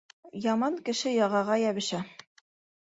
Яман 0.45 0.79
кеше 0.89 1.13
яғаға 1.17 1.61
йәбешә. 1.67 2.03